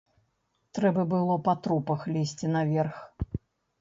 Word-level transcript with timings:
Трэба 0.77 1.03
было 1.11 1.35
па 1.49 1.53
трупах 1.67 2.07
лезці 2.17 2.53
наверх. 2.59 2.97